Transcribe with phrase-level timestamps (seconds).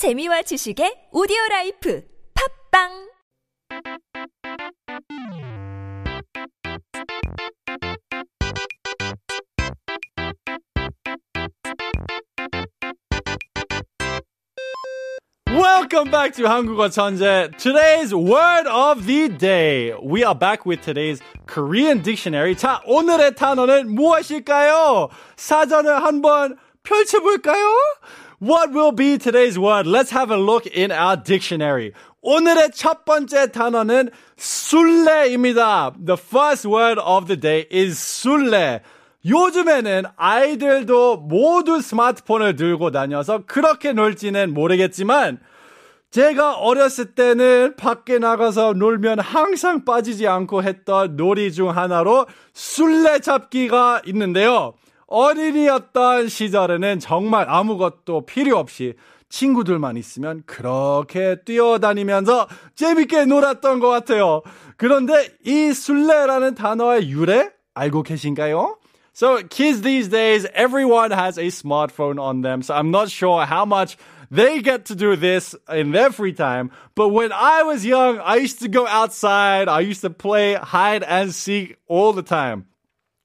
[0.00, 2.02] 재미와 지식의 오디오 라이프
[2.72, 2.88] 팝빵
[15.52, 17.50] Welcome back to 한국어 천재.
[17.58, 19.92] Today's word of the day.
[20.02, 22.56] We are back with today's Korean dictionary.
[22.56, 25.10] 자, 오늘의 단어는 무엇일까요?
[25.36, 27.66] 사전을 한번 펼쳐볼까요?
[28.42, 29.86] What will be today's word?
[29.86, 31.92] Let's have a look in our dictionary.
[32.22, 34.08] 오늘의 첫 번째 단어는
[34.38, 35.92] 술래입니다.
[36.02, 38.80] The first word of the day is 술래.
[39.26, 45.38] 요즘에는 아이들도 모두 스마트폰을 들고 다녀서 그렇게 놀지는 모르겠지만
[46.10, 54.00] 제가 어렸을 때는 밖에 나가서 놀면 항상 빠지지 않고 했던 놀이 중 하나로 술래 잡기가
[54.06, 54.72] 있는데요.
[55.09, 58.95] 어린이였던 시절에는 정말 아무것도 필요 없이
[59.29, 64.41] 친구들만 있으면 그렇게 뛰어다니면서 재밌게 놀았던 것 같아요.
[64.77, 68.77] 그런데 이 술래라는 단어의 유래 알고 계신가요?
[69.13, 72.61] So kids these days, everyone has a smartphone on them.
[72.61, 73.97] So I'm not sure how much
[74.29, 76.69] they get to do this in their free time.
[76.95, 79.69] But when I was young, I used to go outside.
[79.69, 82.65] I used to play hide and seek all the time.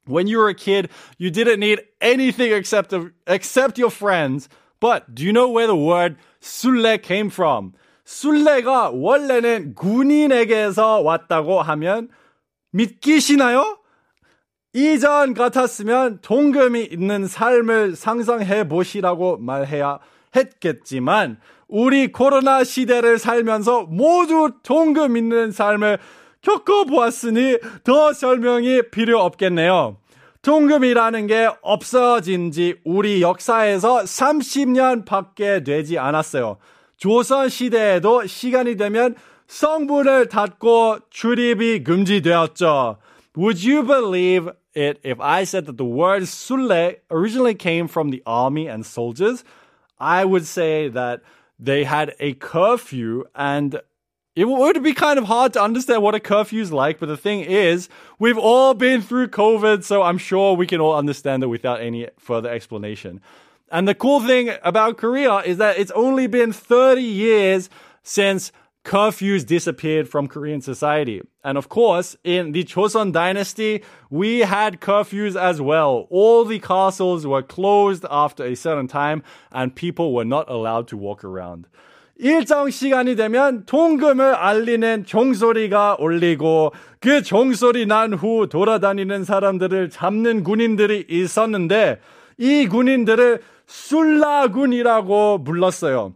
[0.06, 2.94] When you were a kid, you didn't need anything except
[3.26, 4.48] except your friends.
[4.80, 7.72] But do you know where the word 술래 came from?
[8.04, 12.08] 술래가 원래는 군인에게서 왔다고 하면
[12.70, 13.78] 믿기시나요?
[14.72, 19.98] 이전 같았으면 동금이 있는 삶을 상상해 보시라고 말해야
[20.36, 25.98] 했겠지만 우리 코로나 시대를 살면서 모두 동금 있는 삶을
[26.46, 29.96] 겪어보았으니 더 설명이 필요 없겠네요.
[30.42, 36.58] 동금이라는 게 없어진 지 우리 역사에서 30년 밖에 되지 않았어요.
[36.96, 39.16] 조선 시대에도 시간이 되면
[39.48, 42.98] 성분을 닫고 출입이 금지되었죠.
[43.36, 48.22] Would you believe it if I said that the word sulle originally came from the
[48.24, 49.42] army and soldiers?
[49.98, 51.22] I would say that
[51.58, 53.80] they had a curfew and
[54.36, 57.16] it would be kind of hard to understand what a curfew is like, but the
[57.16, 57.88] thing is,
[58.18, 62.08] we've all been through COVID, so I'm sure we can all understand it without any
[62.18, 63.22] further explanation.
[63.72, 67.70] And the cool thing about Korea is that it's only been 30 years
[68.02, 68.52] since
[68.84, 71.22] curfews disappeared from Korean society.
[71.42, 76.06] And of course, in the Joseon dynasty, we had curfews as well.
[76.10, 80.96] All the castles were closed after a certain time and people were not allowed to
[80.96, 81.66] walk around.
[82.18, 91.06] 일정 시간이 되면 통금을 알리는 종소리가 울리고 그 종소리 난 후 돌아다니는 사람들을 잡는 군인들이
[91.08, 92.00] 있었는데
[92.38, 96.14] 이 군인들을 술라군이라고 불렀어요.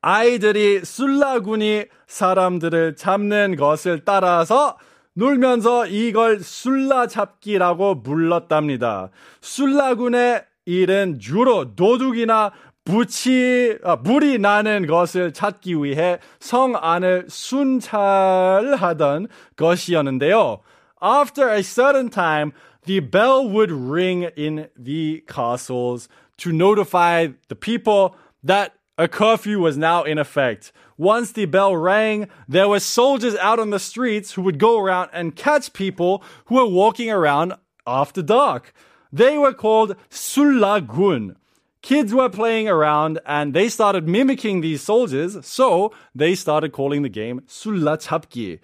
[0.00, 4.78] 아이들이 술라군이 사람들을 잡는 것을 따라서
[5.14, 9.10] 놀면서 이걸 술라 잡기라고 불렀답니다.
[9.40, 12.51] 술라군의 일은 주로 도둑이나
[12.85, 20.59] 부치, 아, 물이 나는 것을 찾기 위해 성 안을 순찰하던 것이었는데요.
[21.01, 22.51] After a certain time,
[22.85, 29.77] the bell would ring in the castles to notify the people that a curfew was
[29.77, 30.71] now in effect.
[30.97, 35.09] Once the bell rang, there were soldiers out on the streets who would go around
[35.13, 37.53] and catch people who were walking around
[37.87, 38.73] after dark.
[39.11, 41.35] They were called Sulagun.
[41.81, 47.09] Kids were playing around and they started mimicking these soldiers, so they started calling the
[47.09, 48.59] game Sulla Chapki.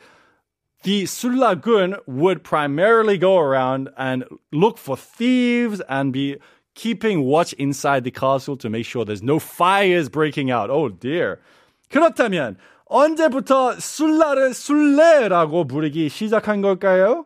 [0.83, 4.23] The Sulagun would primarily go around and
[4.53, 6.37] look for thieves and be
[6.75, 10.69] keeping watch inside the castle to make sure there's no fires breaking out.
[10.69, 11.41] Oh dear.
[11.91, 17.25] 그렇다면 언제부터 술라를 술래라고 부르기 시작한 걸까요?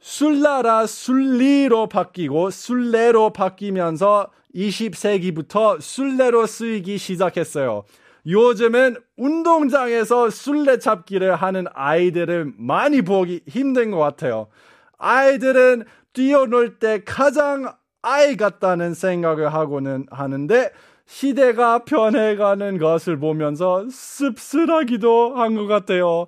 [0.00, 7.84] 술라라 술리로 바뀌고 술래로 바뀌면서 20세기부터 술래로 쓰이기 시작했어요.
[8.26, 14.48] 요즘은 운동장에서 술래 잡기를 하는 아이들을 많이 보기 힘든 것 같아요.
[14.98, 17.72] 아이들은 뛰어놀 때 가장
[18.02, 20.70] 아이 같다는 생각을 하고는 하는데
[21.06, 26.26] 시대가 변해가는 것을 보면서 씁쓸하기도 한 것 같아요.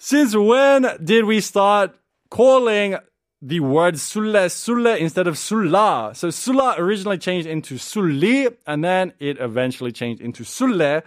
[0.00, 1.92] Since when did we start
[2.32, 2.96] calling
[3.42, 6.12] the word sulle sulle instead of sulla.
[6.14, 11.02] So sulla originally changed into sulli, and then it eventually changed into sulle,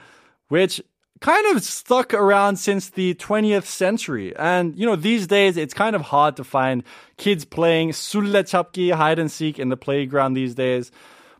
[0.49, 0.83] which
[1.21, 4.35] kind of stuck around since the 20th century.
[4.35, 6.83] And, you know, these days it's kind of hard to find
[7.17, 10.91] kids playing sulle chapki, hide and seek in the playground these days.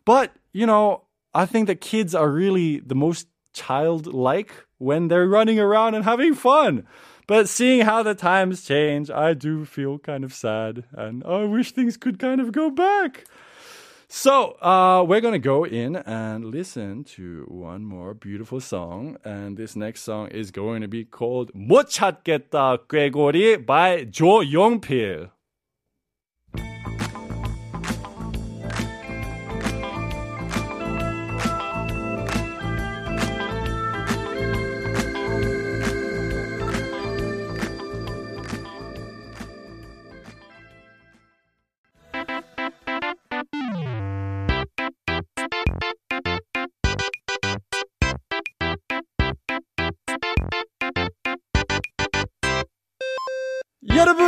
[0.04, 1.04] But, you know,
[1.36, 6.34] I think that kids are really the most childlike when they're running around and having
[6.34, 6.88] fun.
[7.27, 11.73] But seeing how the times change, I do feel kind of sad and I wish
[11.73, 13.25] things could kind of go back.
[14.09, 19.17] So, uh, we're gonna go in and listen to one more beautiful song.
[19.25, 25.31] And this next song is going to be called 못 찾겠다 꾀고리 by 조용필.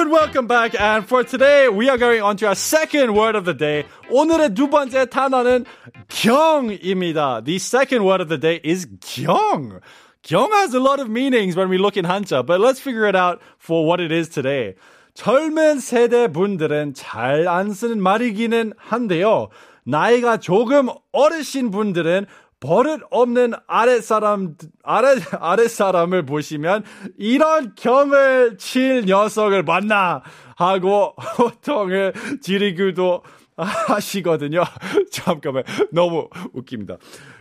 [0.07, 0.81] 여러분, welcome back.
[0.81, 3.85] And for today, we are going on to our second word of the day.
[4.11, 5.65] 오늘의 두 번째 단어는
[6.09, 7.43] 경입니다.
[7.43, 9.81] The second word of the day is 경.
[10.23, 13.17] 경 has a lot of meanings when we look in Hanja, but let's figure it
[13.17, 14.75] out for what it is today.
[15.15, 19.49] 젊은 세대 분들은 잘 안 쓰는 말이기는 한데요.
[19.83, 22.27] 나이가 조금 어르신 분들은
[22.60, 26.84] 버릇 없는 아랫사람, 아래, 아랫사람을 보시면
[27.18, 30.24] 이런 경을 칠 녀석을 만나
[30.56, 33.24] 하고 호통을 지르기도
[33.58, 34.64] 하시거든요.
[35.12, 35.64] 잠깐만.
[35.92, 36.98] 너무 웃깁니다.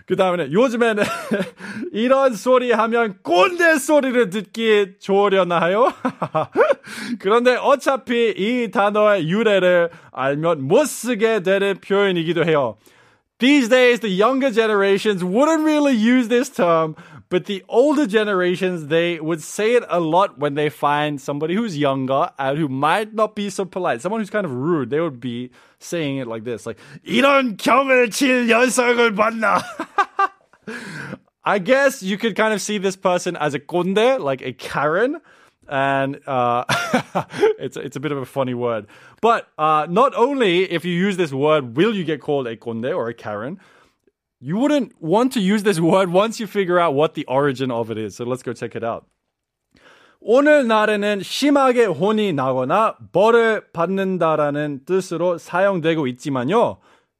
[0.06, 1.02] 그 다음에 요즘에는
[1.92, 5.92] 이런 소리 하면 꼰대 소리를 듣기 좋으려나요?
[7.19, 12.76] 그런데 어차피 이 단어의 유래를 알면 못 쓰게 되는 표현이기도 해요.
[13.39, 16.95] These days, the younger generations wouldn't really use this term,
[17.29, 21.75] but the older generations, they would say it a lot when they find somebody who's
[21.75, 24.01] younger and who might not be so polite.
[24.01, 28.12] Someone who's kind of rude, they would be saying it like this, like, 이런 경을
[28.12, 29.63] 칠 녀석을 만나.
[31.44, 35.19] I guess you could kind of see this person as a 꼰대, like a Karen
[35.68, 36.65] and uh,
[37.59, 38.88] it's it's a bit of a funny word.
[39.21, 42.95] But uh, not only if you use this word will you get called a konde
[42.95, 43.59] or a Karen,
[44.39, 47.91] you wouldn't want to use this word once you figure out what the origin of
[47.91, 48.15] it is.
[48.15, 49.06] So let's go check it out.
[50.23, 56.77] 오늘날에는 심하게 혼이 나거나 벌을 받는다라는 뜻으로 사용되고 있지만요.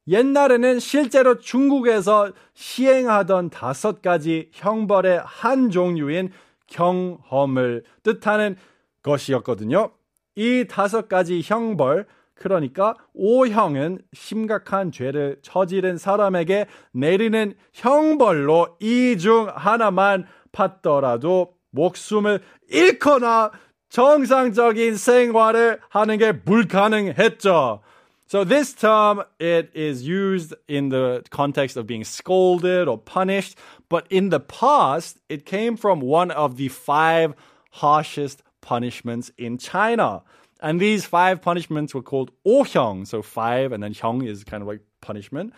[0.08, 6.30] 옛날에는 실제로 중국에서 시행하던 다섯 가지 형벌의 한 종류인
[6.67, 8.55] 경험을 뜻하는
[9.03, 9.91] 것이었거든요.
[10.35, 12.05] 이 다섯 가지 형벌,
[12.35, 23.51] 그러니까 오형은 심각한 죄를 저지른 사람에게 내리는 형벌로 이 중 하나만 받더라도 목숨을 잃거나
[23.89, 27.81] 정상적인 생활을 하는 게 불가능했죠.
[28.29, 33.57] So this term, it is used in the context of being scolded or punished,
[33.87, 37.33] but in the past, it came from one of the five
[37.71, 40.23] harshest punishments in China.
[40.59, 44.67] And these five punishments were called ohyang, so five, and then hyang is kind of
[44.67, 45.53] like punishment.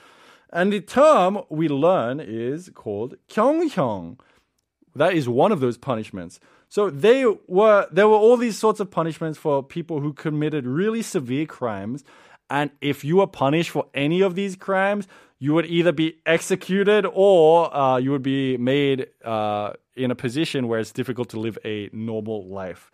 [0.51, 4.19] And the term we learn is called kyonghyang.
[4.95, 6.39] That is one of those punishments.
[6.67, 11.01] So they were there were all these sorts of punishments for people who committed really
[11.01, 12.03] severe crimes
[12.49, 15.07] And if you were punished for any of these crimes,
[15.39, 20.67] you would either be executed or uh, you would be made uh, in a position
[20.67, 22.89] where it's difficult to live a normal life.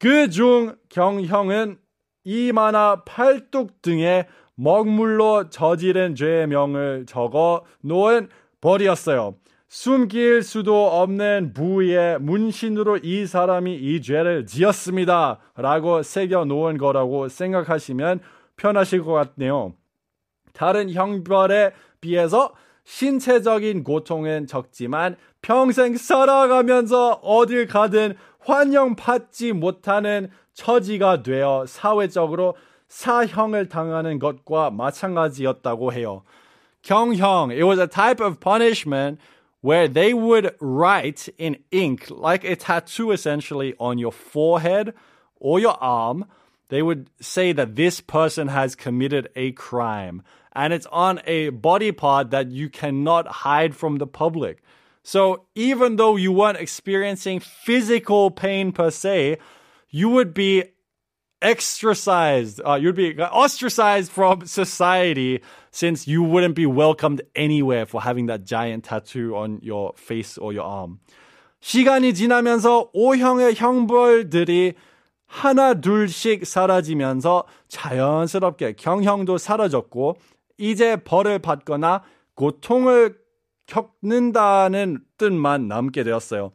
[0.00, 1.78] 그중 경형은
[2.24, 8.28] 이마나 팔뚝 등의 먹물로 저지른 죄명을 적어 놓은
[8.60, 9.36] 벌이었어요.
[9.68, 15.38] 숨길 수도 없는 부위의 문신으로 이 사람이 이 죄를 지었습니다.
[15.56, 18.20] 라고 새겨 놓은 거라고 생각하시면
[18.58, 19.72] 편하실 것 같네요.
[20.52, 22.52] 다른 형벌에 비해서
[22.84, 32.56] 신체적인 고통은 적지만 평생 살아가면서 어딜 가든 환영받지 못하는 처지가 되어 사회적으로
[32.88, 36.22] 사형을 당하는 것과 마찬가지였다고 해요.
[36.82, 39.20] 경형, it was a type of punishment
[39.62, 44.94] where they would write in ink, like a tattoo essentially, on your forehead
[45.38, 46.24] or your arm.
[46.69, 50.23] They would say that this person has committed a crime
[50.53, 54.63] and it's on a body part that you cannot hide from the public.
[55.03, 59.37] So even though you weren't experiencing physical pain per se,
[59.89, 60.63] you would be
[61.41, 62.61] extracized.
[62.65, 68.45] Uh, you'd be ostracized from society since you wouldn't be welcomed anywhere for having that
[68.45, 70.99] giant tattoo on your face or your arm.
[71.61, 74.73] 시간이 지나면서 O형의 형벌들이
[75.28, 80.16] 하나 둘씩 사라지면서 자연스럽게 경형도 사라졌고
[80.56, 82.02] 이제 벌을 받거나
[82.34, 83.16] 고통을
[83.66, 86.50] 겪는다는 뜻만 남게 되었어요.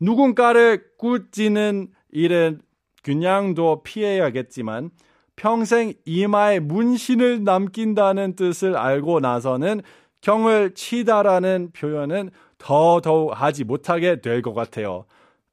[0.00, 2.60] 누군가를 꾸짖는 일은
[3.02, 4.90] 그냥도 피해야겠지만
[5.36, 9.82] 평생 이마에 문신을 남긴다는 뜻을 알고 나서는
[10.20, 15.04] 경을 치다라는 표현은 더더욱 하지 못하게 될 것 같아요.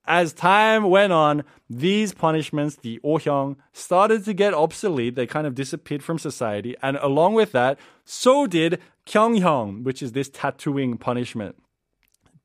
[0.05, 5.15] as time went on, these punishments, the ohyeong, started to get obsolete.
[5.15, 6.75] They kind of disappeared from society.
[6.81, 11.55] And along with that, so did kyonghyeong, which is this tattooing punishment.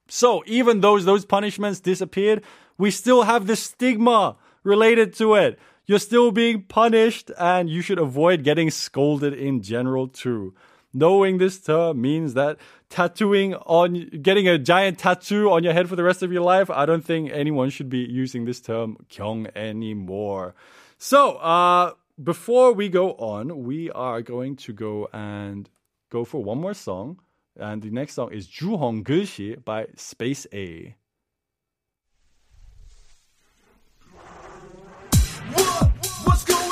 [0.08, 2.42] So even though those punishments disappeared,
[2.78, 5.58] we still have this stigma related to it.
[5.86, 10.54] You're still being punished, and you should avoid getting scolded in general, too.
[10.94, 12.56] Knowing this term means that
[12.88, 16.70] tattooing on, getting a giant tattoo on your head for the rest of your life,
[16.70, 20.54] I don't think anyone should be using this term kyung anymore.
[20.96, 21.92] So, uh,
[22.22, 25.68] before we go on, we are going to go and
[26.10, 27.20] go for one more song.
[27.56, 30.96] And the next song is Juhong Gushi by Space A.
[35.52, 35.90] What?
[36.24, 36.67] What's going